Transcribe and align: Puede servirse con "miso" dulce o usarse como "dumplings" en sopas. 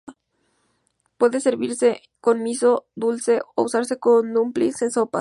Puede 1.19 1.39
servirse 1.41 2.01
con 2.21 2.41
"miso" 2.41 2.87
dulce 2.95 3.41
o 3.53 3.61
usarse 3.63 3.99
como 3.99 4.23
"dumplings" 4.23 4.81
en 4.81 4.89
sopas. 4.89 5.09